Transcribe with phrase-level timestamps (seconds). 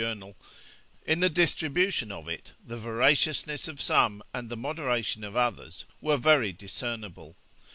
[0.01, 0.35] Journal),
[1.05, 6.17] 'In the distribution of it, the voraciousness of some and the moderation of others were
[6.17, 7.35] very discernible.